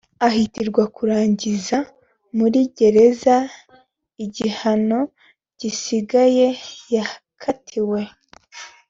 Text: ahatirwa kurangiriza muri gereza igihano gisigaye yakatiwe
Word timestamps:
ahatirwa 0.27 0.83
kurangiriza 0.95 1.77
muri 2.37 2.59
gereza 2.77 3.35
igihano 4.25 4.99
gisigaye 5.59 6.47
yakatiwe 6.95 8.01